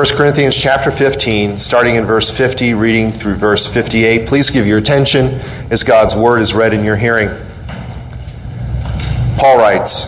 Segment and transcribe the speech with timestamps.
[0.00, 4.26] 1 Corinthians chapter 15, starting in verse 50, reading through verse 58.
[4.26, 5.26] Please give your attention
[5.70, 7.28] as God's word is read in your hearing.
[9.36, 10.06] Paul writes,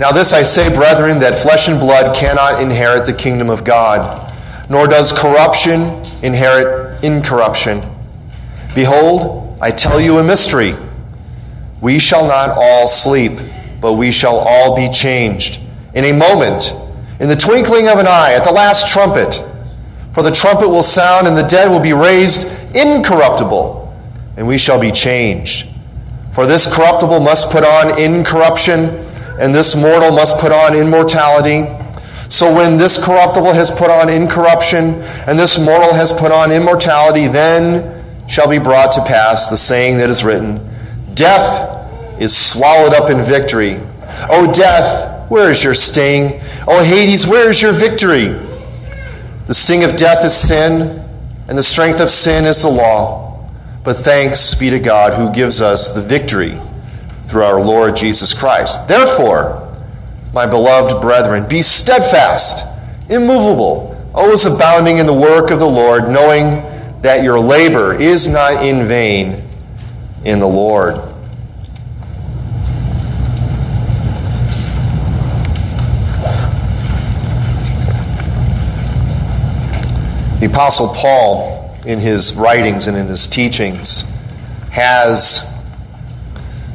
[0.00, 4.34] Now this I say, brethren, that flesh and blood cannot inherit the kingdom of God,
[4.68, 7.80] nor does corruption inherit incorruption.
[8.74, 10.74] Behold, I tell you a mystery.
[11.80, 13.38] We shall not all sleep,
[13.80, 15.60] but we shall all be changed.
[15.94, 16.72] In a moment,
[17.20, 19.42] in the twinkling of an eye, at the last trumpet.
[20.12, 23.92] For the trumpet will sound, and the dead will be raised incorruptible,
[24.36, 25.68] and we shall be changed.
[26.32, 28.90] For this corruptible must put on incorruption,
[29.40, 31.66] and this mortal must put on immortality.
[32.28, 37.26] So when this corruptible has put on incorruption, and this mortal has put on immortality,
[37.26, 37.98] then
[38.28, 40.64] shall be brought to pass the saying that is written
[41.14, 43.80] Death is swallowed up in victory.
[44.30, 46.40] O death, where is your sting?
[46.70, 48.26] O Hades, where is your victory?
[49.46, 51.02] The sting of death is sin,
[51.48, 53.48] and the strength of sin is the law.
[53.84, 56.60] But thanks be to God who gives us the victory
[57.26, 58.86] through our Lord Jesus Christ.
[58.86, 59.74] Therefore,
[60.34, 62.66] my beloved brethren, be steadfast,
[63.08, 66.62] immovable, always abounding in the work of the Lord, knowing
[67.00, 69.42] that your labor is not in vain
[70.22, 71.00] in the Lord.
[80.40, 84.02] The Apostle Paul, in his writings and in his teachings,
[84.70, 85.44] has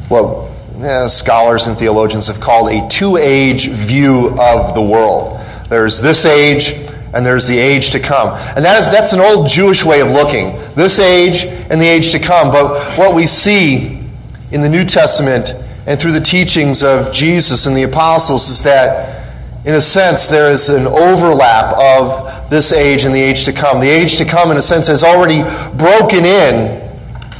[0.09, 0.49] what
[0.81, 5.39] eh, scholars and theologians have called a two age view of the world.
[5.69, 6.73] There's this age,
[7.13, 8.37] and there's the age to come.
[8.55, 12.11] And that is, that's an old Jewish way of looking this age and the age
[12.11, 12.51] to come.
[12.51, 14.05] But what we see
[14.51, 15.53] in the New Testament
[15.87, 19.22] and through the teachings of Jesus and the apostles is that,
[19.65, 23.79] in a sense, there is an overlap of this age and the age to come.
[23.79, 25.43] The age to come, in a sense, has already
[25.77, 26.81] broken in,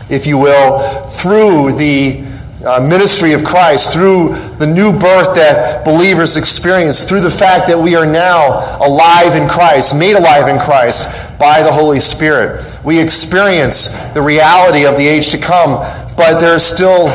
[0.09, 2.23] if you will, through the
[2.65, 7.77] uh, ministry of Christ, through the new birth that believers experience, through the fact that
[7.77, 12.65] we are now alive in Christ, made alive in Christ by the Holy Spirit.
[12.85, 15.75] We experience the reality of the age to come,
[16.15, 17.07] but there's still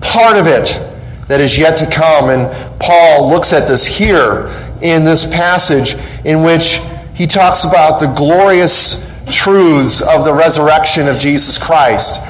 [0.00, 0.87] part of it
[1.28, 2.30] that is yet to come.
[2.30, 4.48] And Paul looks at this here
[4.82, 6.80] in this passage in which
[7.14, 12.20] he talks about the glorious truths of the resurrection of Jesus Christ.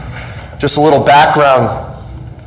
[0.59, 1.69] Just a little background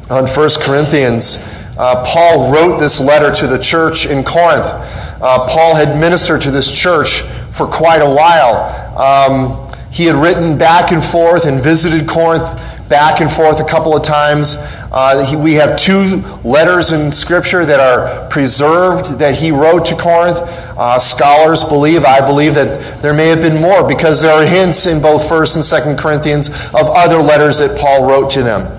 [0.09, 1.43] on 1 Corinthians.
[1.77, 4.65] Uh, Paul wrote this letter to the church in Corinth.
[4.65, 8.97] Uh, Paul had ministered to this church for quite a while.
[8.97, 12.43] Um, he had written back and forth and visited Corinth
[12.89, 14.57] back and forth a couple of times.
[14.91, 19.95] Uh, he, we have two letters in Scripture that are preserved that he wrote to
[19.95, 20.37] Corinth.
[20.37, 24.87] Uh, scholars believe, I believe, that there may have been more because there are hints
[24.87, 28.77] in both 1st and 2nd Corinthians of other letters that Paul wrote to them.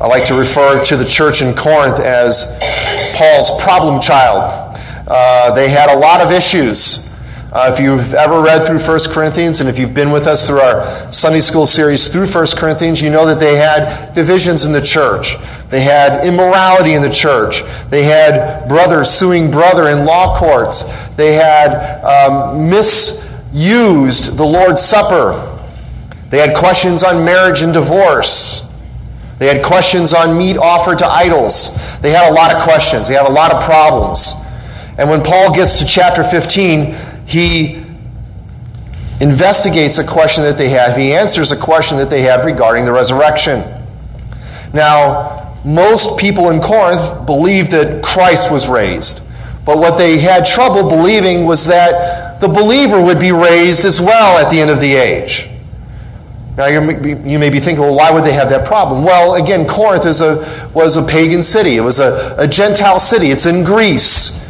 [0.00, 2.46] I like to refer to the church in Corinth as
[3.14, 4.78] Paul's problem child.
[5.06, 7.03] Uh, they had a lot of issues.
[7.54, 10.58] Uh, if you've ever read through 1 Corinthians and if you've been with us through
[10.58, 14.80] our Sunday school series through 1 Corinthians, you know that they had divisions in the
[14.82, 15.36] church.
[15.70, 17.62] They had immorality in the church.
[17.90, 20.82] They had brothers suing brother in law courts.
[21.14, 25.56] They had um, misused the Lord's Supper.
[26.30, 28.68] They had questions on marriage and divorce.
[29.38, 31.72] They had questions on meat offered to idols.
[32.00, 33.06] They had a lot of questions.
[33.06, 34.34] They had a lot of problems.
[34.98, 37.84] And when Paul gets to chapter 15, he
[39.20, 40.96] investigates a question that they have.
[40.96, 43.62] He answers a question that they have regarding the resurrection.
[44.72, 49.20] Now, most people in Corinth believed that Christ was raised.
[49.64, 54.44] But what they had trouble believing was that the believer would be raised as well
[54.44, 55.48] at the end of the age.
[56.56, 59.02] Now you may be thinking, well, why would they have that problem?
[59.02, 61.76] Well, again, Corinth is a, was a pagan city.
[61.76, 63.30] It was a, a Gentile city.
[63.30, 64.40] It's in Greece.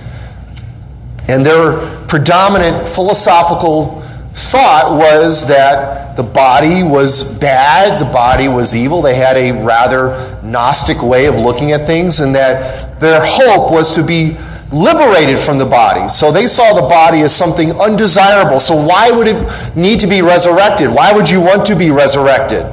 [1.28, 4.00] And their predominant philosophical
[4.34, 9.02] thought was that the body was bad, the body was evil.
[9.02, 13.92] They had a rather Gnostic way of looking at things, and that their hope was
[13.96, 14.36] to be
[14.70, 16.08] liberated from the body.
[16.08, 18.60] So they saw the body as something undesirable.
[18.60, 20.90] So why would it need to be resurrected?
[20.94, 22.64] Why would you want to be resurrected?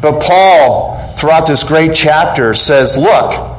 [0.00, 3.51] But Paul, throughout this great chapter, says, look,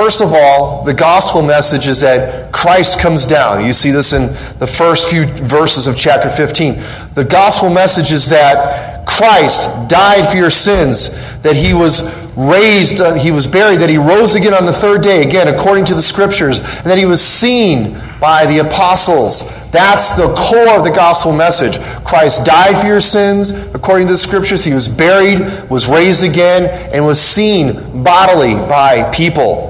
[0.00, 3.66] First of all, the gospel message is that Christ comes down.
[3.66, 6.82] You see this in the first few verses of chapter 15.
[7.12, 11.10] The gospel message is that Christ died for your sins,
[11.42, 15.02] that he was raised, uh, he was buried, that he rose again on the third
[15.02, 19.50] day, again, according to the scriptures, and that he was seen by the apostles.
[19.70, 21.78] That's the core of the gospel message.
[22.06, 24.64] Christ died for your sins, according to the scriptures.
[24.64, 29.69] He was buried, was raised again, and was seen bodily by people.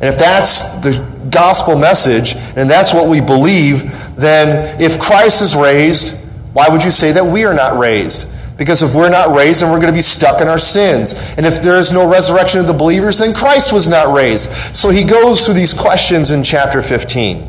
[0.00, 3.82] And if that's the gospel message, and that's what we believe,
[4.16, 6.16] then if Christ is raised,
[6.52, 8.28] why would you say that we are not raised?
[8.56, 11.14] Because if we're not raised, then we're going to be stuck in our sins.
[11.36, 14.50] And if there is no resurrection of the believers, then Christ was not raised.
[14.76, 17.42] So he goes through these questions in chapter 15.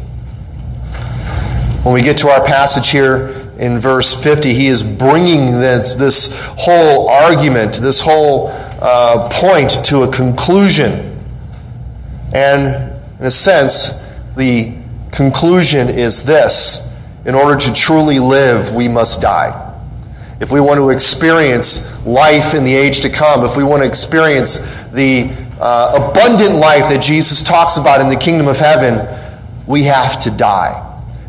[1.84, 6.32] When we get to our passage here in verse 50, he is bringing this, this
[6.58, 11.09] whole argument, this whole uh, point to a conclusion.
[12.34, 13.92] And in a sense,
[14.36, 14.74] the
[15.12, 16.88] conclusion is this
[17.26, 19.70] in order to truly live, we must die
[20.40, 23.88] if we want to experience life in the age to come, if we want to
[23.88, 24.60] experience
[24.92, 29.06] the uh, abundant life that Jesus talks about in the kingdom of heaven,
[29.68, 30.86] we have to die.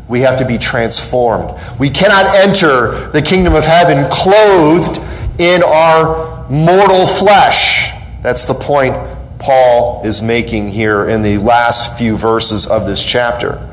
[0.07, 1.59] We have to be transformed.
[1.79, 5.01] We cannot enter the kingdom of heaven clothed
[5.39, 7.91] in our mortal flesh.
[8.21, 8.95] That's the point
[9.41, 13.67] Paul is making here in the last few verses of this chapter.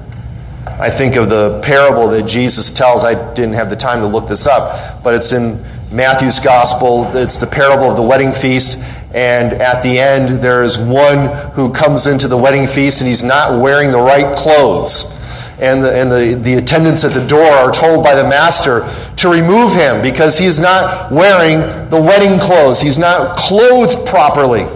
[0.64, 3.04] I think of the parable that Jesus tells.
[3.04, 5.62] I didn't have the time to look this up, but it's in
[5.92, 7.14] Matthew's gospel.
[7.14, 8.78] It's the parable of the wedding feast.
[9.12, 13.22] And at the end, there is one who comes into the wedding feast and he's
[13.22, 15.14] not wearing the right clothes.
[15.60, 19.28] And, the, and the, the attendants at the door are told by the master to
[19.28, 21.60] remove him because he's not wearing
[21.90, 22.80] the wedding clothes.
[22.80, 24.66] He's not clothed properly.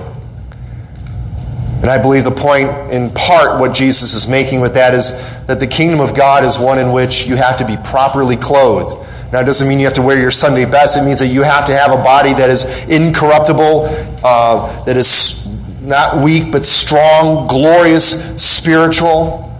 [1.82, 5.12] And I believe the point, in part, what Jesus is making with that is
[5.46, 9.04] that the kingdom of God is one in which you have to be properly clothed.
[9.32, 10.96] Now, it doesn't mean you have to wear your Sunday best.
[10.96, 13.86] It means that you have to have a body that is incorruptible,
[14.22, 15.48] uh, that is
[15.80, 19.50] not weak, but strong, glorious, spiritual.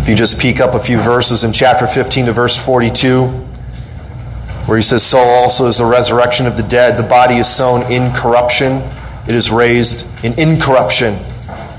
[0.00, 3.41] If you just peek up a few verses in chapter 15 to verse 42,
[4.66, 6.98] where he says, So also is the resurrection of the dead.
[6.98, 8.82] The body is sown in corruption,
[9.28, 11.16] it is raised in incorruption.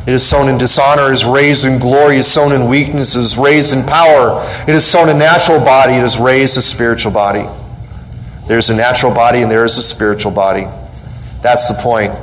[0.05, 3.73] It is sown in dishonor, is raised in glory, is sown in weakness, is raised
[3.73, 4.45] in power.
[4.67, 7.45] It is sown a natural body, it is raised a spiritual body.
[8.47, 10.67] There's a natural body and there is a spiritual body.
[11.41, 12.13] That's the point.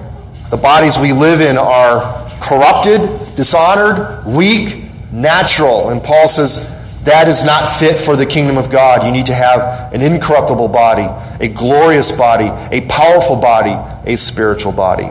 [0.51, 3.01] The bodies we live in are corrupted,
[3.37, 5.89] dishonored, weak, natural.
[5.91, 6.69] And Paul says
[7.05, 9.07] that is not fit for the kingdom of God.
[9.07, 11.09] You need to have an incorruptible body,
[11.43, 13.73] a glorious body, a powerful body,
[14.05, 15.11] a spiritual body.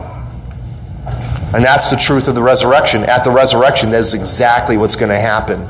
[1.52, 3.02] And that's the truth of the resurrection.
[3.02, 5.66] At the resurrection, that's exactly what's going to happen.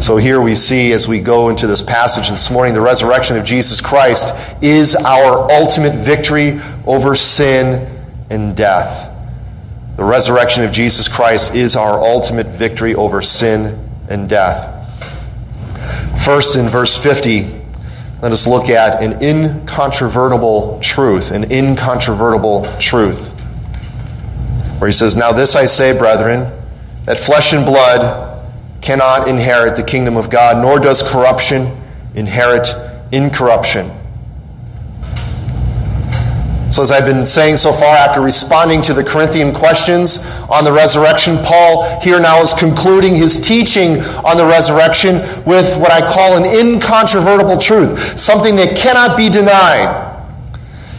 [0.00, 3.44] So here we see, as we go into this passage this morning, the resurrection of
[3.44, 7.88] Jesus Christ is our ultimate victory over sin
[8.30, 9.08] and death.
[9.96, 14.68] The resurrection of Jesus Christ is our ultimate victory over sin and death.
[16.24, 17.48] First, in verse 50,
[18.20, 23.30] let us look at an incontrovertible truth, an incontrovertible truth.
[24.78, 26.52] Where he says, Now this I say, brethren,
[27.06, 28.40] that flesh and blood
[28.80, 31.76] cannot inherit the kingdom of God, nor does corruption
[32.14, 32.68] inherit
[33.10, 33.90] incorruption.
[36.70, 40.72] So, as I've been saying so far, after responding to the Corinthian questions on the
[40.72, 46.36] resurrection, Paul here now is concluding his teaching on the resurrection with what I call
[46.36, 50.10] an incontrovertible truth, something that cannot be denied.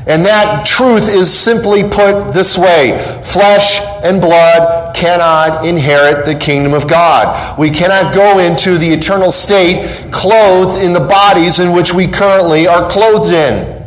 [0.05, 6.73] And that truth is simply put this way flesh and blood cannot inherit the kingdom
[6.73, 7.57] of God.
[7.57, 12.67] We cannot go into the eternal state clothed in the bodies in which we currently
[12.67, 13.82] are clothed in.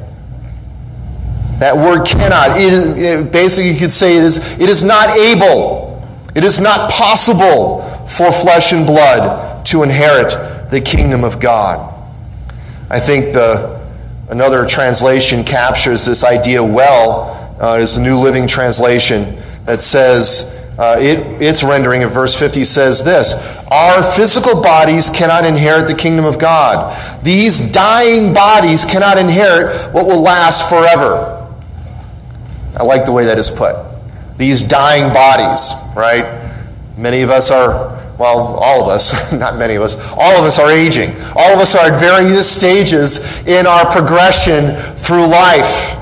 [1.59, 2.59] That word cannot.
[2.61, 6.61] It, is, it, basically, you could say it is, it is not able, it is
[6.61, 11.93] not possible for flesh and blood to inherit the kingdom of God.
[12.91, 13.81] I think the,
[14.29, 17.57] another translation captures this idea well.
[17.59, 22.65] Uh, it's the New Living Translation that says, uh, it, its rendering of verse 50
[22.65, 23.35] says this
[23.71, 27.25] Our physical bodies cannot inherit the kingdom of God.
[27.25, 31.36] These dying bodies cannot inherit what will last forever.
[32.77, 33.77] I like the way that is put.
[34.37, 36.43] These dying bodies, right?
[36.99, 40.59] Many of us are, well, all of us, not many of us, all of us
[40.59, 41.11] are aging.
[41.35, 45.97] All of us are at various stages in our progression through life.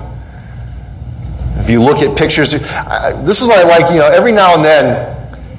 [1.58, 4.64] If you look at pictures, this is what I like, you know, every now and
[4.64, 5.14] then,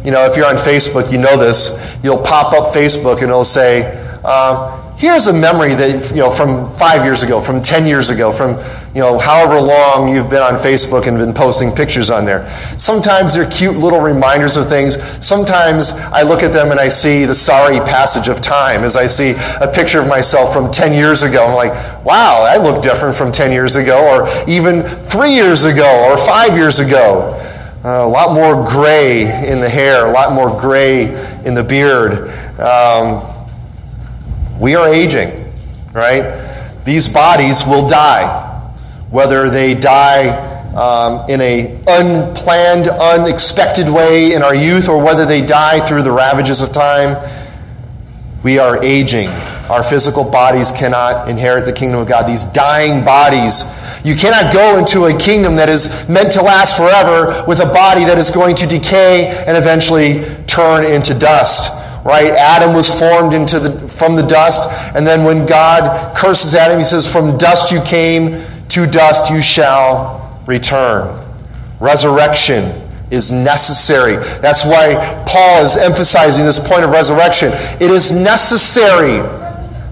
[0.06, 1.72] you know, if you're on Facebook, you know this,
[2.04, 6.72] you'll pop up Facebook and it'll say, uh, here's a memory that you know from
[6.76, 8.52] five years ago from 10 years ago from
[8.96, 12.48] you know however long you've been on facebook and been posting pictures on there.
[12.78, 14.98] Sometimes they're cute little reminders of things.
[15.26, 19.06] Sometimes i look at them and i see the sorry passage of time as i
[19.06, 21.46] see a picture of myself from 10 years ago.
[21.46, 26.10] I'm like wow i look different from 10 years ago or even three years ago
[26.10, 27.34] or five years ago.
[27.84, 31.06] Uh, a lot more gray in the hair a lot more gray
[31.44, 32.30] in the beard.
[32.60, 33.35] Um,
[34.60, 35.52] we are aging,
[35.94, 36.84] right?
[36.86, 38.44] These bodies will die.
[39.10, 40.30] Whether they die
[40.76, 46.12] um, in an unplanned, unexpected way in our youth or whether they die through the
[46.12, 47.18] ravages of time,
[48.44, 49.28] we are aging.
[49.70, 52.28] Our physical bodies cannot inherit the kingdom of God.
[52.28, 53.64] These dying bodies,
[54.04, 58.06] you cannot go into a kingdom that is meant to last forever with a body
[58.06, 61.72] that is going to decay and eventually turn into dust
[62.06, 62.32] right?
[62.34, 66.84] Adam was formed into the, from the dust, and then when God curses Adam, he
[66.84, 71.22] says, From dust you came, to dust you shall return.
[71.80, 72.82] Resurrection
[73.12, 74.18] is necessary.
[74.40, 77.52] That's why Paul is emphasizing this point of resurrection.
[77.82, 79.20] It is necessary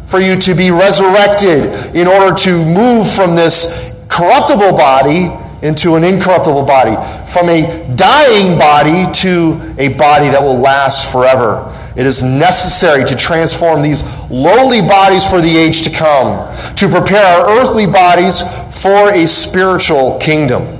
[0.05, 5.31] for you to be resurrected in order to move from this corruptible body
[5.63, 6.95] into an incorruptible body,
[7.31, 11.71] from a dying body to a body that will last forever.
[11.95, 17.23] It is necessary to transform these lowly bodies for the age to come, to prepare
[17.23, 18.41] our earthly bodies
[18.81, 20.79] for a spiritual kingdom.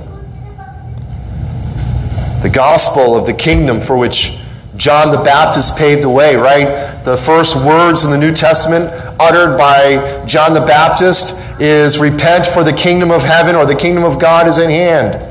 [2.42, 4.40] The gospel of the kingdom for which
[4.76, 7.02] John the Baptist paved the way, right?
[7.04, 8.90] The first words in the New Testament
[9.20, 14.02] uttered by John the Baptist is repent for the kingdom of heaven or the kingdom
[14.02, 15.30] of God is at hand.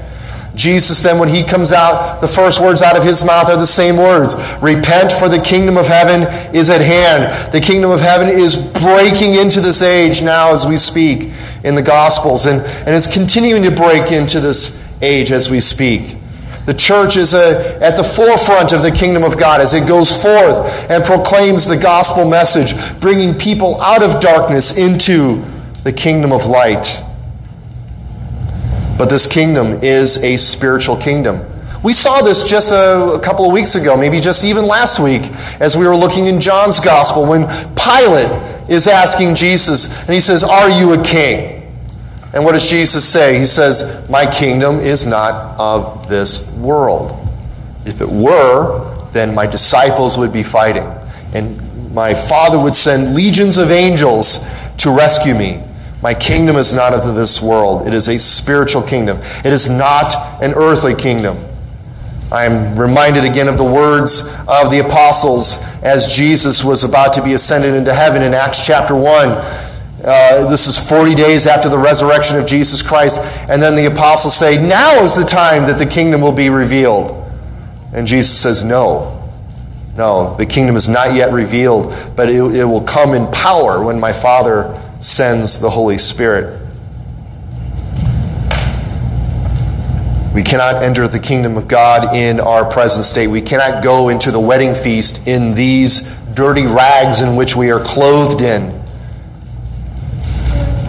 [0.56, 3.66] Jesus, then, when he comes out, the first words out of his mouth are the
[3.66, 6.24] same words Repent, for the kingdom of heaven
[6.56, 7.52] is at hand.
[7.52, 11.32] The kingdom of heaven is breaking into this age now as we speak
[11.64, 16.18] in the Gospels, and, and is continuing to break into this age as we speak.
[16.66, 20.22] The church is a, at the forefront of the kingdom of God as it goes
[20.22, 25.44] forth and proclaims the gospel message, bringing people out of darkness into
[25.84, 27.04] the kingdom of light.
[28.98, 31.44] But this kingdom is a spiritual kingdom.
[31.84, 35.24] We saw this just a, a, couple of weeks ago, maybe just even last week,
[35.60, 37.46] as we were looking in John's gospel when
[37.76, 38.32] Pilate
[38.70, 41.72] is asking Jesus, and he says, Are you a king?
[42.34, 43.38] And what does Jesus say?
[43.38, 47.28] He says, My kingdom is not of this world.
[47.86, 50.88] If it were, then my disciples would be fighting,
[51.34, 54.48] and my Father would send legions of angels
[54.78, 55.63] to rescue me.
[56.04, 57.88] My kingdom is not of this world.
[57.88, 59.20] It is a spiritual kingdom.
[59.46, 61.38] It is not an earthly kingdom.
[62.30, 67.24] I am reminded again of the words of the apostles as Jesus was about to
[67.24, 69.30] be ascended into heaven in Acts chapter 1.
[69.30, 73.22] Uh, this is 40 days after the resurrection of Jesus Christ.
[73.48, 77.32] And then the apostles say, Now is the time that the kingdom will be revealed.
[77.94, 79.22] And Jesus says, No.
[79.96, 84.02] No, the kingdom is not yet revealed, but it, it will come in power when
[84.02, 86.60] my Father sends the Holy Spirit.
[90.34, 93.28] We cannot enter the kingdom of God in our present state.
[93.28, 97.80] We cannot go into the wedding feast in these dirty rags in which we are
[97.80, 98.82] clothed in.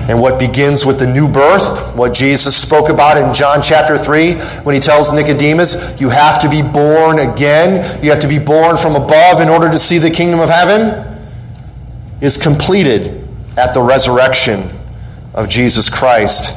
[0.09, 4.35] And what begins with the new birth, what Jesus spoke about in John chapter 3,
[4.62, 8.76] when he tells Nicodemus, you have to be born again, you have to be born
[8.76, 11.18] from above in order to see the kingdom of heaven,
[12.21, 13.24] is completed
[13.57, 14.69] at the resurrection
[15.33, 16.55] of Jesus Christ.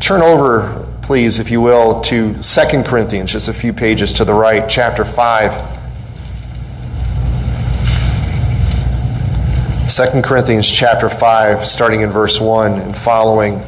[0.00, 4.34] Turn over, please, if you will, to 2 Corinthians, just a few pages to the
[4.34, 5.74] right, chapter 5.
[9.88, 13.62] 2 Corinthians chapter 5, starting in verse 1 and following.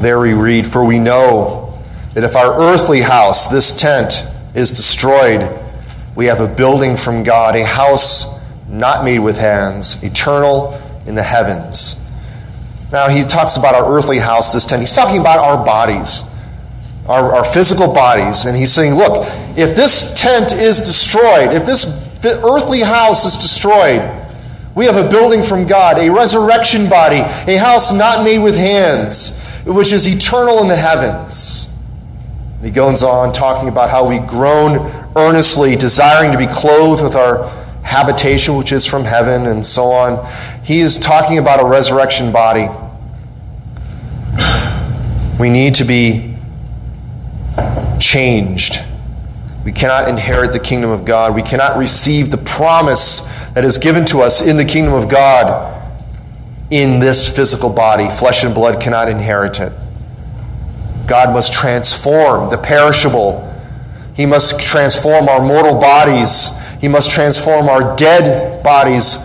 [0.00, 1.78] There we read, For we know
[2.14, 4.24] that if our earthly house, this tent,
[4.54, 5.48] is destroyed,
[6.14, 8.37] we have a building from God, a house
[8.68, 12.00] not made with hands, eternal in the heavens.
[12.92, 14.80] Now, he talks about our earthly house this time.
[14.80, 16.24] He's talking about our bodies,
[17.06, 18.44] our, our physical bodies.
[18.44, 24.14] And he's saying, look, if this tent is destroyed, if this earthly house is destroyed,
[24.74, 27.18] we have a building from God, a resurrection body,
[27.50, 31.68] a house not made with hands, which is eternal in the heavens.
[32.62, 34.78] he goes on talking about how we groan
[35.16, 37.50] earnestly, desiring to be clothed with our
[37.88, 40.30] habitation which is from heaven, and so on.
[40.62, 42.68] He is talking about a resurrection body.
[45.40, 46.36] We need to be
[47.98, 48.84] changed.
[49.64, 51.34] We cannot inherit the kingdom of God.
[51.34, 53.22] We cannot receive the promise
[53.54, 55.74] that is given to us in the kingdom of God
[56.70, 58.10] in this physical body.
[58.10, 59.72] Flesh and blood cannot inherit it.
[61.06, 63.44] God must transform the perishable.
[64.14, 66.50] He must transform our mortal bodies.
[66.80, 69.16] He must transform our dead bodies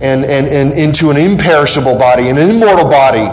[0.00, 3.28] and, and, and into an imperishable body, an immortal body.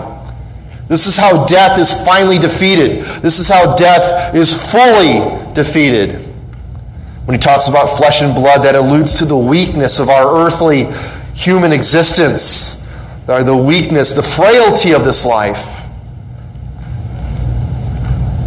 [0.87, 3.03] This is how death is finally defeated.
[3.21, 6.21] This is how death is fully defeated.
[7.25, 10.85] When he talks about flesh and blood, that alludes to the weakness of our earthly
[11.33, 12.85] human existence,
[13.25, 15.74] the weakness, the frailty of this life.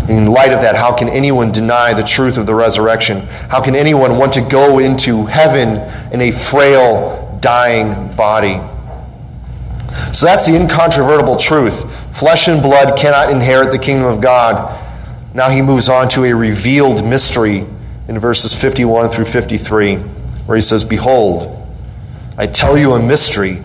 [0.09, 3.21] In light of that, how can anyone deny the truth of the resurrection?
[3.51, 5.79] How can anyone want to go into heaven
[6.13, 8.59] in a frail, dying body?
[10.13, 11.93] So that's the incontrovertible truth.
[12.17, 14.79] Flesh and blood cannot inherit the kingdom of God.
[15.35, 17.67] Now he moves on to a revealed mystery
[18.09, 21.55] in verses 51 through 53, where he says, Behold,
[22.39, 23.63] I tell you a mystery.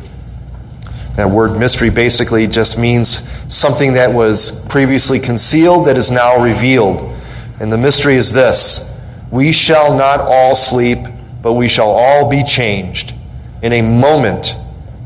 [1.16, 7.16] That word mystery basically just means something that was previously concealed that is now revealed.
[7.60, 8.98] And the mystery is this
[9.30, 11.00] We shall not all sleep,
[11.42, 13.14] but we shall all be changed
[13.62, 14.56] in a moment,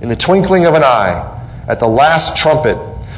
[0.02, 2.78] in the twinkling of an eye, at the last trumpet.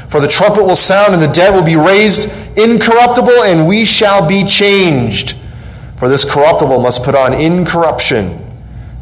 [0.09, 4.27] For the trumpet will sound, and the dead will be raised incorruptible, and we shall
[4.27, 5.35] be changed.
[5.97, 8.39] For this corruptible must put on incorruption,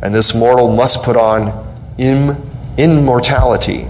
[0.02, 1.66] and this mortal must put on
[1.98, 2.47] Im-
[2.78, 3.88] immortality.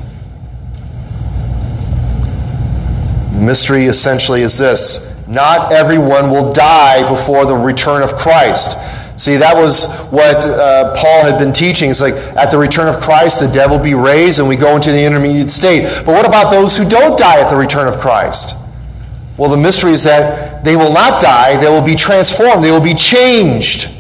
[3.34, 8.78] The mystery essentially is this not everyone will die before the return of Christ.
[9.18, 11.90] See, that was what uh, Paul had been teaching.
[11.90, 14.76] It's like at the return of Christ, the dead will be raised and we go
[14.76, 15.84] into the intermediate state.
[16.06, 18.56] But what about those who don't die at the return of Christ?
[19.38, 22.82] Well, the mystery is that they will not die, they will be transformed, they will
[22.82, 23.92] be changed.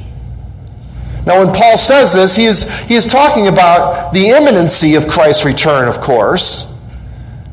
[1.27, 5.43] Now, when Paul says this, he is, he is talking about the imminency of Christ's
[5.43, 6.74] return, of course.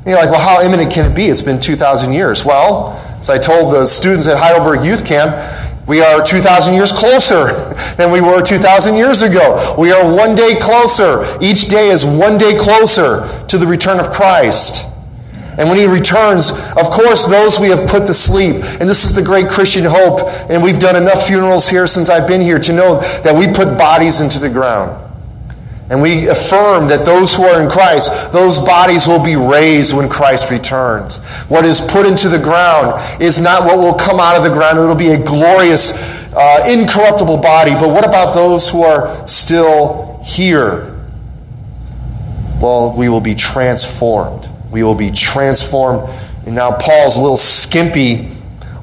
[0.07, 1.27] You're like, well, how imminent can it be?
[1.27, 2.45] It's been 2,000 years.
[2.45, 5.35] Well, as I told the students at Heidelberg Youth Camp,
[5.89, 9.75] we are 2,000 years closer than we were 2,000 years ago.
[9.77, 11.27] We are one day closer.
[11.41, 14.87] Each day is one day closer to the return of Christ.
[15.57, 18.57] And when he returns, of course, those we have put to sleep.
[18.81, 20.21] And this is the great Christian hope.
[20.51, 23.79] And we've done enough funerals here since I've been here to know that we put
[23.79, 25.01] bodies into the ground.
[25.91, 30.09] And we affirm that those who are in Christ, those bodies will be raised when
[30.09, 31.19] Christ returns.
[31.49, 34.79] What is put into the ground is not what will come out of the ground.
[34.79, 35.93] It'll be a glorious,
[36.33, 37.73] uh, incorruptible body.
[37.73, 40.99] But what about those who are still here?
[42.61, 44.44] Well, we will be transformed.
[44.75, 46.11] We will be transformed.
[46.45, 48.31] And now Paul's a little skimpy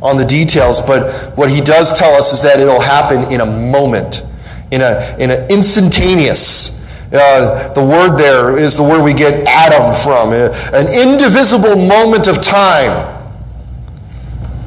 [0.01, 3.45] on the details, but what he does tell us is that it'll happen in a
[3.45, 4.23] moment,
[4.71, 6.81] in a in an instantaneous
[7.13, 12.27] uh, the word there is the word we get atom from, uh, an indivisible moment
[12.27, 13.20] of time.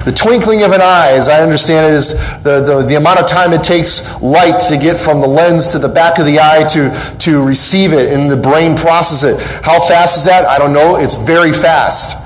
[0.04, 2.12] The twinkling of an eye, as I understand it, is
[2.42, 5.78] the, the, the, amount of time it takes light to get from the lens to
[5.78, 9.40] the back of the eye to, to receive it and the brain process it.
[9.64, 10.46] How fast is that?
[10.46, 10.96] I don't know.
[10.96, 12.18] It's very fast.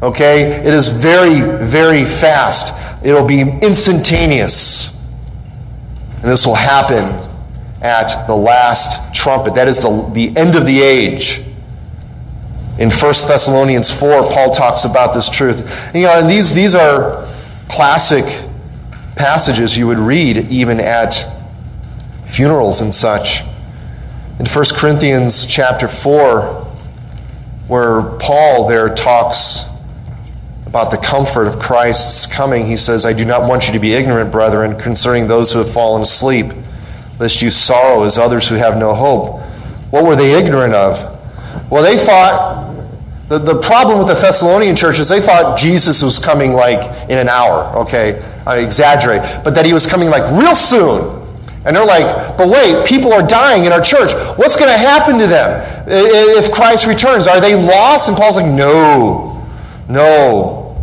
[0.00, 0.44] Okay?
[0.44, 2.72] It is very, very fast.
[3.04, 4.94] It'll be instantaneous.
[6.22, 7.20] And this will happen
[7.82, 9.56] at the last trumpet.
[9.56, 11.40] That is the, the end of the age.
[12.78, 15.58] In 1 Thessalonians 4, Paul talks about this truth.
[15.94, 17.23] You know, and these, these are
[17.68, 18.24] classic
[19.16, 21.26] passages you would read even at
[22.26, 23.42] funerals and such.
[24.38, 26.64] In 1 Corinthians chapter 4,
[27.68, 29.68] where Paul there talks
[30.66, 33.92] about the comfort of Christ's coming, he says, I do not want you to be
[33.92, 36.46] ignorant, brethren, concerning those who have fallen asleep
[37.18, 39.40] lest you sorrow as others who have no hope.
[39.90, 40.98] What were they ignorant of?
[41.70, 42.63] Well, they thought,
[43.28, 47.18] the, the problem with the Thessalonian church is they thought Jesus was coming like in
[47.18, 48.22] an hour, okay?
[48.46, 51.22] I exaggerate, but that he was coming like real soon.
[51.64, 54.12] And they're like, but wait, people are dying in our church.
[54.36, 57.26] What's going to happen to them if Christ returns?
[57.26, 58.08] Are they lost?
[58.08, 59.42] And Paul's like, no,
[59.88, 60.76] no.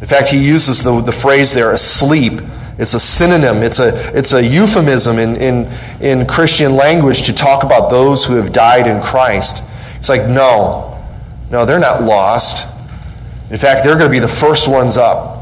[0.00, 2.40] In fact, he uses the, the phrase there, asleep.
[2.78, 5.66] It's a synonym, it's a, it's a euphemism in, in,
[6.00, 9.62] in Christian language to talk about those who have died in Christ.
[9.96, 10.89] It's like, no,
[11.50, 12.66] no, they're not lost.
[13.50, 15.38] In fact, they're going to be the first ones up.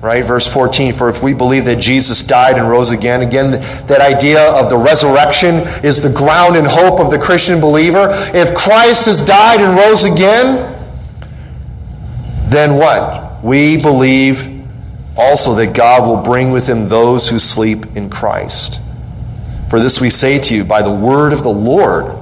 [0.00, 0.24] Right?
[0.24, 3.52] Verse 14, for if we believe that Jesus died and rose again, again,
[3.86, 8.08] that idea of the resurrection is the ground and hope of the Christian believer.
[8.34, 10.76] If Christ has died and rose again,
[12.48, 13.44] then what?
[13.44, 14.64] We believe
[15.16, 18.80] also that God will bring with him those who sleep in Christ.
[19.70, 22.21] For this we say to you by the word of the Lord,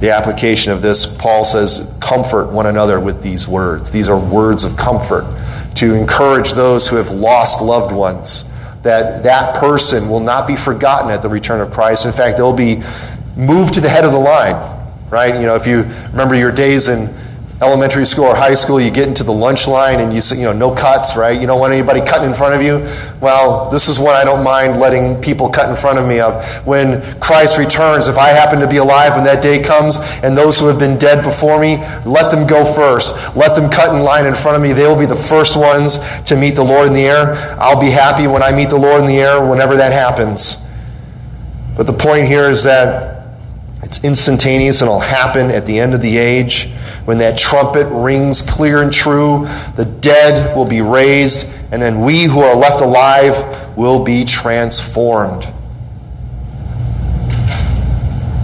[0.00, 3.90] the application of this, Paul says, comfort one another with these words.
[3.90, 5.26] These are words of comfort
[5.76, 8.44] to encourage those who have lost loved ones
[8.82, 12.06] that that person will not be forgotten at the return of Christ.
[12.06, 12.82] In fact, they'll be
[13.36, 14.54] moved to the head of the line,
[15.10, 15.34] right?
[15.34, 17.14] You know, if you remember your days in
[17.62, 20.44] elementary school or high school, you get into the lunch line and you say, you
[20.44, 21.38] know, no cuts, right?
[21.38, 22.78] You don't want anybody cutting in front of you.
[23.20, 26.42] Well, this is what I don't mind letting people cut in front of me of.
[26.66, 30.58] When Christ returns, if I happen to be alive when that day comes and those
[30.58, 33.14] who have been dead before me, let them go first.
[33.36, 34.72] Let them cut in line in front of me.
[34.72, 37.34] They will be the first ones to meet the Lord in the air.
[37.60, 40.56] I'll be happy when I meet the Lord in the air whenever that happens.
[41.76, 43.36] But the point here is that
[43.82, 46.70] it's instantaneous and it'll happen at the end of the age.
[47.04, 52.24] When that trumpet rings clear and true, the dead will be raised, and then we
[52.24, 55.48] who are left alive will be transformed.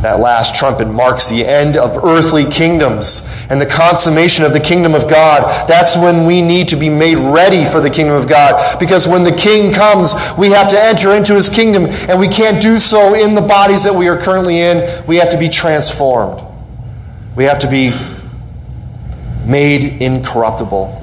[0.02, 4.94] That last trumpet marks the end of earthly kingdoms and the consummation of the kingdom
[4.94, 5.68] of God.
[5.68, 8.78] That's when we need to be made ready for the kingdom of God.
[8.78, 12.62] Because when the king comes, we have to enter into his kingdom, and we can't
[12.62, 15.04] do so in the bodies that we are currently in.
[15.06, 16.40] We have to be transformed.
[17.34, 17.90] We have to be
[19.46, 21.02] made incorruptible.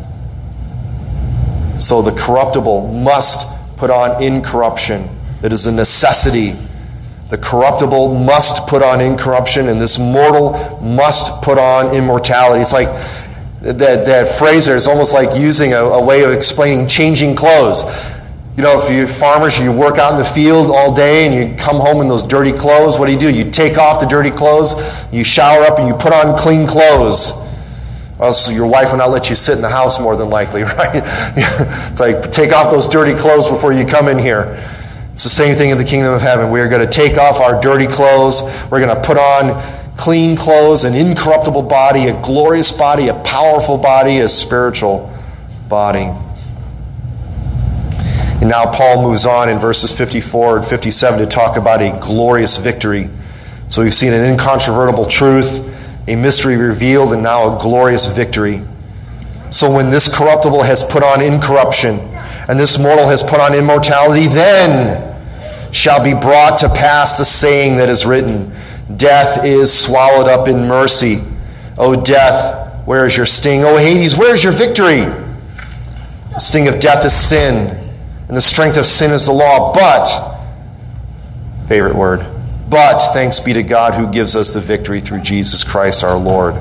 [1.80, 5.10] So the corruptible must put on incorruption.
[5.44, 6.56] It is a necessity.
[7.30, 12.62] The corruptible must put on incorruption, and this mortal must put on immortality.
[12.62, 12.88] It's like
[13.62, 17.84] that, that phrase there is almost like using a, a way of explaining changing clothes.
[18.56, 21.58] You know, if you farmers, you work out in the field all day and you
[21.58, 23.34] come home in those dirty clothes, what do you do?
[23.34, 24.76] You take off the dirty clothes,
[25.12, 27.34] you shower up, and you put on clean clothes.
[28.24, 31.04] Else your wife will not let you sit in the house more than likely, right?
[31.04, 34.64] it's like take off those dirty clothes before you come in here.
[35.12, 36.50] It's the same thing in the kingdom of heaven.
[36.50, 38.42] We are going to take off our dirty clothes.
[38.72, 39.62] We're going to put on
[39.98, 45.14] clean clothes, an incorruptible body, a glorious body, a powerful body, a spiritual
[45.68, 46.10] body.
[48.40, 52.58] And now Paul moves on in verses 54 and 57 to talk about a glorious
[52.58, 53.10] victory.
[53.68, 55.73] So we've seen an incontrovertible truth
[56.08, 58.62] a mystery revealed, and now a glorious victory.
[59.52, 62.00] So when this corruptible has put on incorruption,
[62.50, 65.12] and this mortal has put on immortality, then
[65.72, 68.56] shall be brought to pass the saying that is written
[68.98, 71.22] Death is swallowed up in mercy.
[71.78, 73.64] O death, where is your sting?
[73.64, 75.06] O Hades, where is your victory?
[76.34, 77.68] The sting of death is sin,
[78.28, 79.74] and the strength of sin is the law.
[79.74, 80.38] But,
[81.68, 82.26] favorite word,
[82.70, 86.56] but thanks be to God who gives us the victory through Jesus Christ our Lord.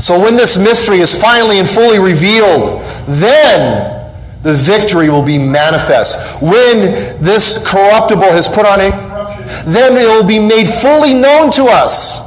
[0.00, 6.40] So when this mystery is finally and fully revealed, then the victory will be manifest.
[6.40, 11.64] When this corruptible has put on incorruption, then it will be made fully known to
[11.64, 12.26] us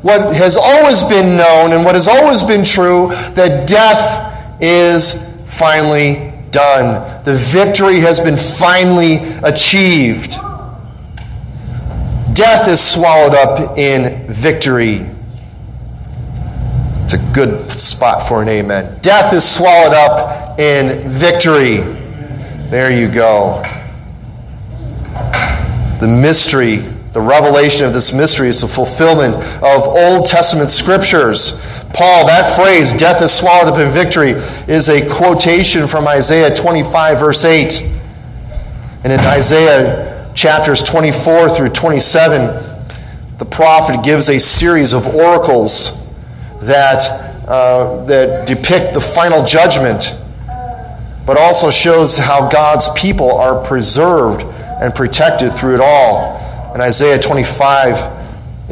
[0.00, 6.32] what has always been known and what has always been true that death is finally
[6.50, 7.11] done.
[7.24, 10.32] The victory has been finally achieved.
[12.34, 15.06] Death is swallowed up in victory.
[17.04, 18.98] It's a good spot for an amen.
[19.02, 21.76] Death is swallowed up in victory.
[22.70, 23.62] There you go.
[26.00, 26.76] The mystery,
[27.12, 31.60] the revelation of this mystery is the fulfillment of Old Testament scriptures.
[31.94, 34.32] Paul, that phrase, death is swallowed up in victory,
[34.66, 37.82] is a quotation from Isaiah 25, verse 8.
[39.04, 42.72] And in Isaiah chapters 24 through 27,
[43.38, 46.06] the prophet gives a series of oracles
[46.62, 50.16] that, uh, that depict the final judgment,
[51.26, 56.72] but also shows how God's people are preserved and protected through it all.
[56.74, 58.21] In Isaiah 25,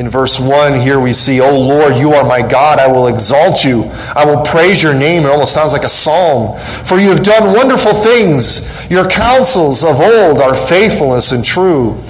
[0.01, 2.79] in verse 1, here we see, O Lord, you are my God.
[2.79, 3.83] I will exalt you.
[4.17, 5.25] I will praise your name.
[5.25, 6.59] It almost sounds like a psalm.
[6.87, 8.67] For you have done wonderful things.
[8.91, 12.03] Your counsels of old are faithfulness and true.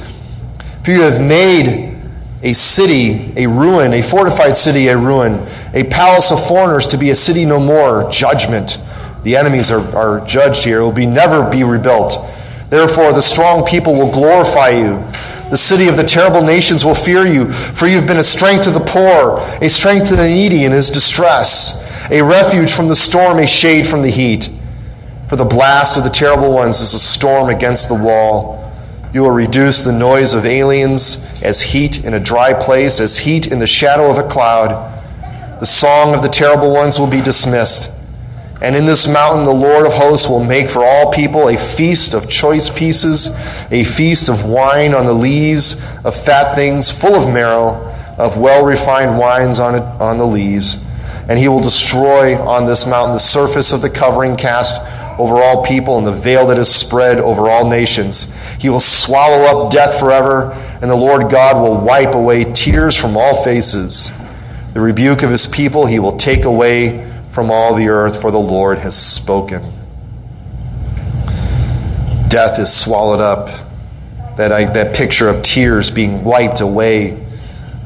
[0.84, 2.00] For you have made
[2.44, 7.10] a city a ruin, a fortified city a ruin, a palace of foreigners to be
[7.10, 8.08] a city no more.
[8.08, 8.78] Judgment.
[9.24, 10.78] The enemies are, are judged here.
[10.78, 12.24] It will be never be rebuilt.
[12.68, 15.02] Therefore, the strong people will glorify you.
[15.50, 18.70] The city of the terrible nations will fear you, for you've been a strength to
[18.70, 23.38] the poor, a strength to the needy in his distress, a refuge from the storm,
[23.38, 24.48] a shade from the heat.
[25.28, 28.72] For the blast of the terrible ones is a storm against the wall.
[29.12, 33.48] You will reduce the noise of aliens as heat in a dry place, as heat
[33.48, 34.70] in the shadow of a cloud.
[35.58, 37.90] The song of the terrible ones will be dismissed.
[38.62, 42.12] And in this mountain, the Lord of hosts will make for all people a feast
[42.12, 43.30] of choice pieces,
[43.70, 48.64] a feast of wine on the lees, of fat things full of marrow, of well
[48.64, 50.76] refined wines on, it, on the lees.
[51.28, 54.82] And he will destroy on this mountain the surface of the covering cast
[55.18, 58.34] over all people and the veil that is spread over all nations.
[58.58, 63.16] He will swallow up death forever, and the Lord God will wipe away tears from
[63.16, 64.10] all faces.
[64.74, 68.38] The rebuke of his people he will take away from all the earth, for the
[68.38, 69.62] Lord has spoken.
[72.28, 73.66] Death is swallowed up.
[74.36, 77.26] That, I, that picture of tears being wiped away.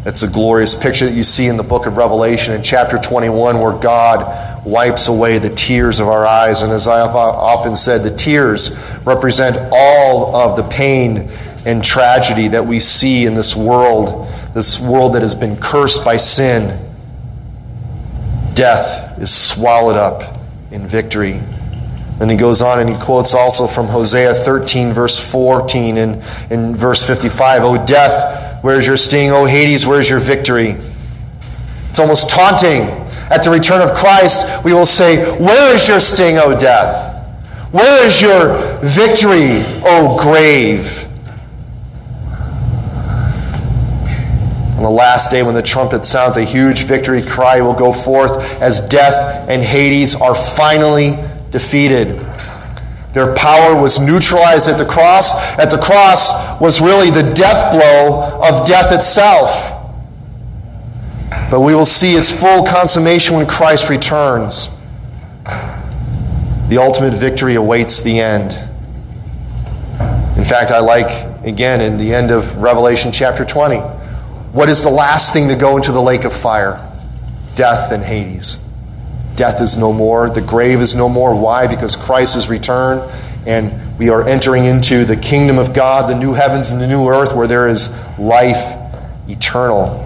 [0.05, 3.59] That's a glorious picture that you see in the book of Revelation in chapter 21,
[3.59, 6.63] where God wipes away the tears of our eyes.
[6.63, 11.31] And as I have often said, the tears represent all of the pain
[11.67, 16.19] and tragedy that we see in this world, this world that has been cursed by
[16.19, 16.84] sin.
[18.55, 20.39] Death is swallowed up
[20.71, 21.41] in victory.
[22.19, 26.75] Then he goes on and he quotes also from Hosea 13, verse 14, and in
[26.75, 29.31] verse 55 O death, where's your sting?
[29.33, 30.77] O Hades, where's your victory?
[31.91, 32.83] It's almost taunting.
[33.31, 37.13] At the return of Christ, we will say, Where is your sting, O death?
[37.73, 41.04] Where is your victory, O grave?
[44.85, 48.81] The last day, when the trumpet sounds, a huge victory cry will go forth as
[48.81, 51.19] death and Hades are finally
[51.51, 52.19] defeated.
[53.15, 55.33] Their power was neutralized at the cross.
[55.59, 59.71] At the cross was really the death blow of death itself.
[61.51, 64.69] But we will see its full consummation when Christ returns.
[66.69, 68.53] The ultimate victory awaits the end.
[70.37, 73.94] In fact, I like, again, in the end of Revelation chapter 20,
[74.55, 76.81] what is the last thing to go into the lake of fire?
[77.57, 78.65] Death and Hades.
[79.35, 80.31] Death is no more.
[80.31, 81.39] The grave is no more.
[81.39, 81.67] Why?
[81.67, 83.03] Because Christ has returned
[83.47, 87.09] and we are entering into the kingdom of God, the new heavens and the new
[87.09, 88.77] earth where there is life
[89.29, 90.01] eternal.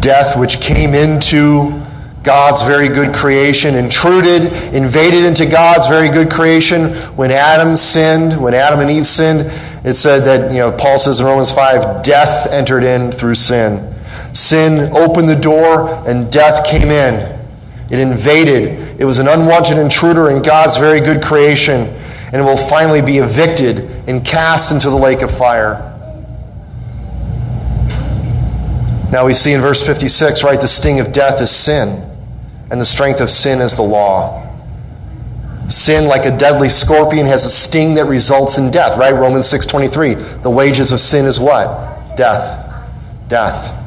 [0.00, 1.82] Death, which came into
[2.22, 8.54] God's very good creation, intruded, invaded into God's very good creation when Adam sinned, when
[8.54, 9.50] Adam and Eve sinned.
[9.84, 13.94] It said that, you know, Paul says in Romans 5, death entered in through sin.
[14.32, 17.38] Sin opened the door and death came in.
[17.90, 18.98] It invaded.
[19.00, 21.82] It was an unwanted intruder in God's very good creation,
[22.32, 25.90] and it will finally be evicted and cast into the lake of fire.
[29.12, 32.10] Now we see in verse 56, right, the sting of death is sin
[32.70, 34.43] and the strength of sin is the law.
[35.68, 39.14] Sin, like a deadly scorpion, has a sting that results in death, right?
[39.14, 40.42] Romans 6.23.
[40.42, 42.16] The wages of sin is what?
[42.16, 42.60] Death.
[43.28, 43.80] Death.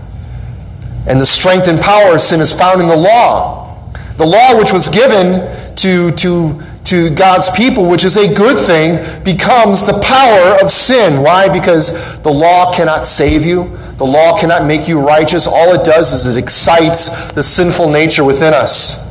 [1.08, 3.92] And the strength and power of sin is found in the law.
[4.18, 9.24] The law which was given to, to, to God's people, which is a good thing,
[9.24, 11.22] becomes the power of sin.
[11.22, 11.48] Why?
[11.48, 13.78] Because the law cannot save you.
[13.98, 15.48] The law cannot make you righteous.
[15.48, 19.07] All it does is it excites the sinful nature within us.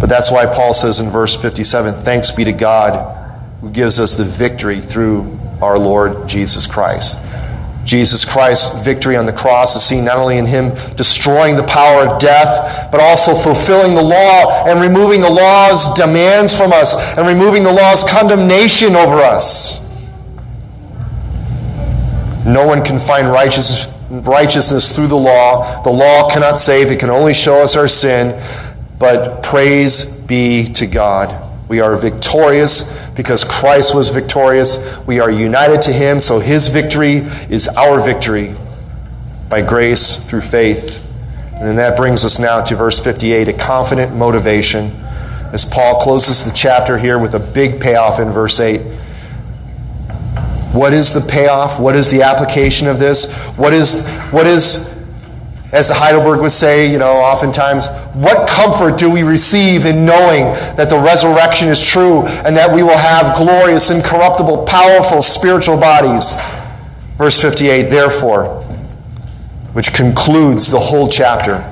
[0.00, 3.16] But that's why Paul says in verse 57 Thanks be to God
[3.60, 7.18] who gives us the victory through our Lord Jesus Christ.
[7.84, 12.06] Jesus Christ's victory on the cross is seen not only in him destroying the power
[12.06, 17.26] of death, but also fulfilling the law and removing the law's demands from us and
[17.26, 19.80] removing the law's condemnation over us.
[22.46, 25.82] No one can find righteousness, righteousness through the law.
[25.82, 28.30] The law cannot save, it can only show us our sin.
[29.00, 31.48] But praise be to God.
[31.68, 34.78] We are victorious because Christ was victorious.
[35.06, 38.54] We are united to Him, so His victory is our victory
[39.48, 41.02] by grace through faith.
[41.54, 44.90] And then that brings us now to verse 58 a confident motivation.
[45.52, 48.80] As Paul closes the chapter here with a big payoff in verse 8.
[50.72, 51.80] What is the payoff?
[51.80, 53.34] What is the application of this?
[53.56, 54.89] What is, what is,
[55.72, 60.44] as Heidelberg would say, you know, oftentimes, what comfort do we receive in knowing
[60.76, 66.34] that the resurrection is true and that we will have glorious, incorruptible, powerful spiritual bodies?
[67.16, 68.62] Verse 58, therefore,
[69.72, 71.62] which concludes the whole chapter.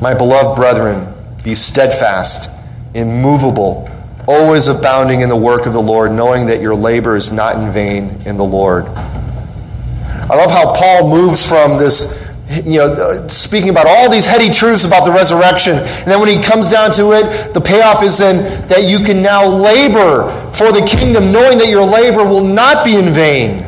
[0.00, 1.12] My beloved brethren,
[1.44, 2.50] be steadfast,
[2.94, 3.90] immovable,
[4.26, 7.70] always abounding in the work of the Lord, knowing that your labor is not in
[7.72, 8.86] vain in the Lord.
[8.86, 12.19] I love how Paul moves from this,
[12.50, 16.28] you know, uh, speaking about all these heady truths about the resurrection, and then when
[16.28, 20.72] he comes down to it, the payoff is then that you can now labor for
[20.72, 23.66] the kingdom, knowing that your labor will not be in vain.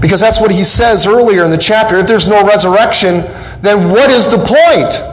[0.00, 1.98] Because that's what he says earlier in the chapter.
[1.98, 3.20] If there's no resurrection,
[3.60, 5.11] then what is the point?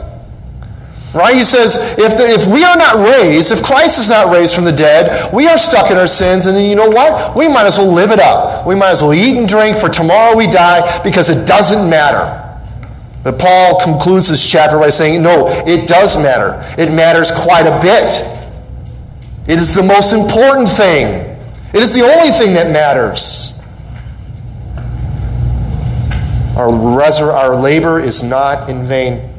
[1.12, 1.34] Right?
[1.34, 4.64] He says, if, the, if we are not raised, if Christ is not raised from
[4.64, 7.34] the dead, we are stuck in our sins, and then you know what?
[7.34, 8.64] We might as well live it up.
[8.64, 12.36] We might as well eat and drink, for tomorrow we die, because it doesn't matter.
[13.24, 16.64] But Paul concludes this chapter by saying, no, it does matter.
[16.80, 18.24] It matters quite a bit.
[19.48, 21.26] It is the most important thing.
[21.74, 23.58] It is the only thing that matters.
[26.56, 29.29] Our, resur- our labor is not in vain.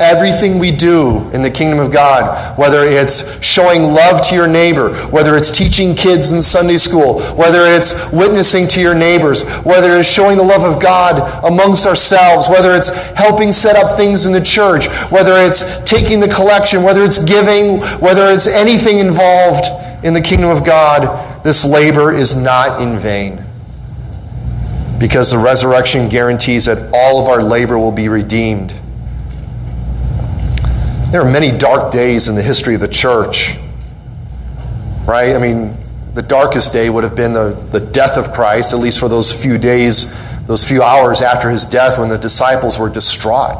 [0.00, 4.92] Everything we do in the kingdom of God, whether it's showing love to your neighbor,
[5.10, 10.08] whether it's teaching kids in Sunday school, whether it's witnessing to your neighbors, whether it's
[10.08, 14.40] showing the love of God amongst ourselves, whether it's helping set up things in the
[14.40, 19.66] church, whether it's taking the collection, whether it's giving, whether it's anything involved
[20.04, 23.44] in the kingdom of God, this labor is not in vain.
[24.98, 28.74] Because the resurrection guarantees that all of our labor will be redeemed.
[31.14, 33.56] There are many dark days in the history of the church,
[35.06, 35.36] right?
[35.36, 35.76] I mean,
[36.12, 39.32] the darkest day would have been the, the death of Christ, at least for those
[39.32, 40.12] few days,
[40.48, 43.56] those few hours after his death when the disciples were distraught,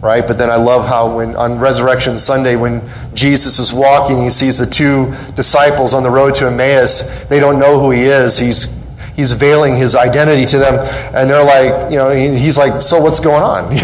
[0.00, 0.24] right?
[0.24, 4.58] But then I love how when on Resurrection Sunday, when Jesus is walking, he sees
[4.58, 7.02] the two disciples on the road to Emmaus.
[7.24, 8.38] They don't know who he is.
[8.38, 8.79] He's
[9.20, 10.78] he's veiling his identity to them
[11.14, 13.70] and they're like you know he's like so what's going on?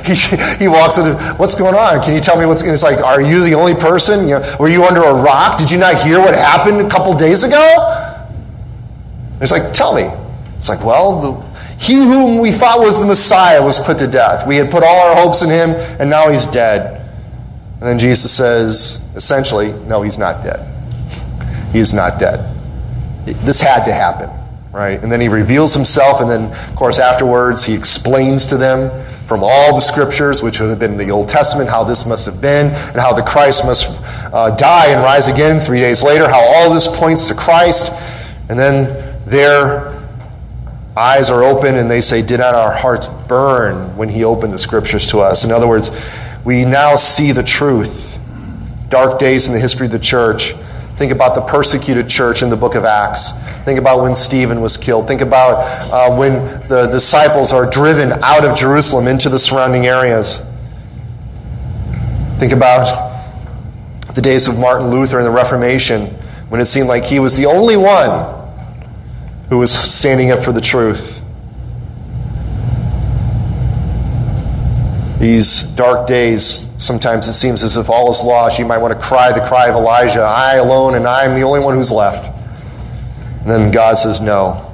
[0.00, 0.14] He,
[0.56, 2.02] he walks into what's going on?
[2.02, 4.26] Can you tell me what's it's like are you the only person?
[4.26, 5.58] You know, were you under a rock?
[5.58, 7.64] Did you not hear what happened a couple days ago?
[9.40, 10.10] It's like tell me.
[10.56, 14.46] It's like well the, he whom we thought was the messiah was put to death.
[14.46, 17.08] We had put all our hopes in him and now he's dead.
[17.74, 20.66] And then jesus says essentially no he's not dead.
[21.72, 22.56] He is not dead.
[23.24, 24.39] This had to happen
[24.72, 25.02] right?
[25.02, 28.90] And then he reveals himself, and then, of course, afterwards, he explains to them
[29.26, 32.40] from all the scriptures, which would have been the Old Testament, how this must have
[32.40, 33.96] been, and how the Christ must
[34.32, 37.92] uh, die and rise again three days later, how all this points to Christ.
[38.48, 39.96] And then their
[40.96, 44.58] eyes are open, and they say, Did not our hearts burn when he opened the
[44.58, 45.44] scriptures to us?
[45.44, 45.90] In other words,
[46.44, 48.18] we now see the truth.
[48.88, 50.54] Dark days in the history of the church.
[51.00, 53.32] Think about the persecuted church in the book of Acts.
[53.64, 55.08] Think about when Stephen was killed.
[55.08, 55.54] Think about
[55.90, 60.42] uh, when the disciples are driven out of Jerusalem into the surrounding areas.
[62.38, 63.24] Think about
[64.14, 66.08] the days of Martin Luther and the Reformation
[66.50, 68.38] when it seemed like he was the only one
[69.48, 71.19] who was standing up for the truth.
[75.20, 78.58] These dark days, sometimes it seems as if all is lost.
[78.58, 81.42] You might want to cry the cry of Elijah I alone, and I am the
[81.42, 82.34] only one who's left.
[83.42, 84.66] And then God says, No.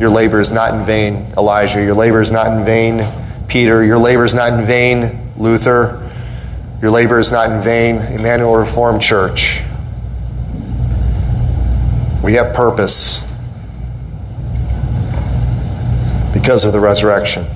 [0.00, 1.80] Your labor is not in vain, Elijah.
[1.80, 3.02] Your labor is not in vain,
[3.46, 3.84] Peter.
[3.84, 6.10] Your labor is not in vain, Luther.
[6.82, 9.62] Your labor is not in vain, Emmanuel Reformed Church.
[12.24, 13.24] We have purpose
[16.32, 17.46] because of the resurrection.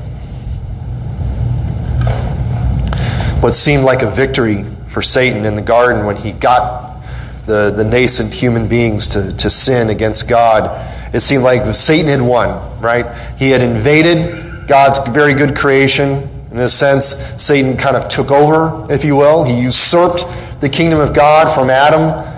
[3.42, 6.92] What seemed like a victory for Satan in the garden when he got
[7.46, 10.88] the, the nascent human beings to, to sin against God.
[11.12, 13.05] It seemed like Satan had won, right?
[13.37, 16.28] He had invaded God's very good creation.
[16.52, 19.42] In a sense, Satan kind of took over, if you will.
[19.42, 20.24] He usurped
[20.61, 22.28] the kingdom of God from Adam.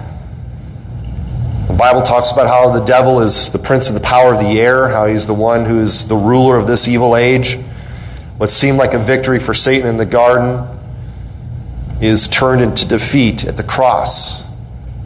[1.66, 4.58] The Bible talks about how the devil is the prince of the power of the
[4.60, 7.58] air, how he's the one who is the ruler of this evil age.
[8.38, 10.73] What seemed like a victory for Satan in the garden
[12.00, 14.44] is turned into defeat at the cross.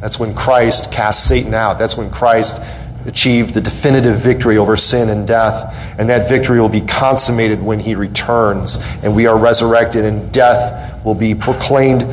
[0.01, 1.79] That's when Christ cast Satan out.
[1.79, 2.61] That's when Christ
[3.07, 5.74] achieved the definitive victory over sin and death.
[5.99, 11.05] And that victory will be consummated when he returns and we are resurrected, and death
[11.05, 12.07] will be proclaimed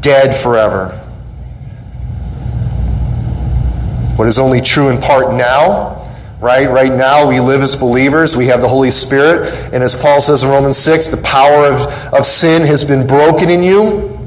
[0.00, 0.90] dead forever.
[4.16, 5.96] What is only true in part now
[6.40, 6.70] right?
[6.70, 8.36] Right now, we live as believers.
[8.36, 9.52] We have the Holy Spirit.
[9.72, 11.80] And as Paul says in Romans 6, the power of,
[12.14, 14.17] of sin has been broken in you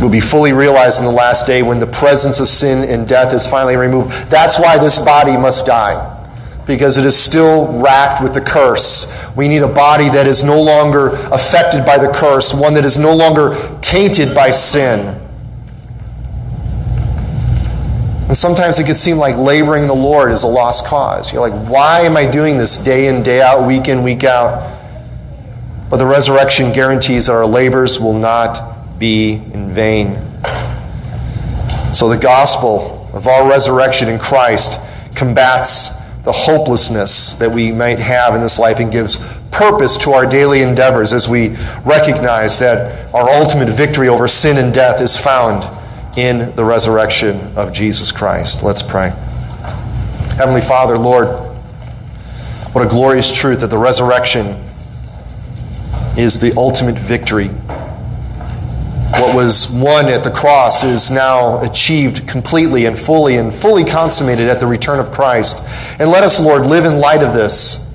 [0.00, 3.32] will be fully realized in the last day when the presence of sin and death
[3.32, 4.10] is finally removed.
[4.30, 5.96] That's why this body must die,
[6.66, 9.12] because it is still racked with the curse.
[9.36, 12.98] We need a body that is no longer affected by the curse, one that is
[12.98, 15.22] no longer tainted by sin.
[18.28, 21.32] And sometimes it could seem like laboring the Lord is a lost cause.
[21.32, 24.74] You're like, why am I doing this day in, day out, week in, week out?
[25.88, 30.14] But the resurrection guarantees that our labors will not be in vain.
[31.92, 34.80] So the gospel of our resurrection in Christ
[35.14, 39.18] combats the hopelessness that we might have in this life and gives
[39.50, 41.50] purpose to our daily endeavors as we
[41.84, 45.64] recognize that our ultimate victory over sin and death is found
[46.18, 48.62] in the resurrection of Jesus Christ.
[48.62, 49.10] Let's pray.
[50.36, 51.28] Heavenly Father, Lord,
[52.72, 54.62] what a glorious truth that the resurrection
[56.18, 57.50] is the ultimate victory.
[59.12, 64.48] What was won at the cross is now achieved completely and fully and fully consummated
[64.48, 65.62] at the return of Christ.
[65.98, 67.90] And let us, Lord, live in light of this,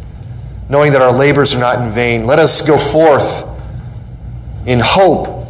[0.69, 2.25] knowing that our labors are not in vain.
[2.25, 3.43] Let us go forth
[4.65, 5.45] in hope,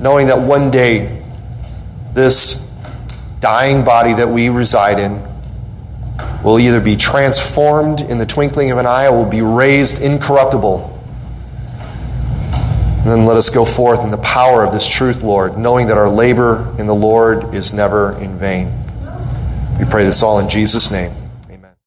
[0.00, 1.22] knowing that one day
[2.14, 2.70] this
[3.40, 5.22] dying body that we reside in
[6.44, 10.99] will either be transformed in the twinkling of an eye or will be raised incorruptible.
[13.00, 15.96] And then let us go forth in the power of this truth, Lord, knowing that
[15.96, 18.70] our labor in the Lord is never in vain.
[19.78, 21.10] We pray this all in Jesus' name.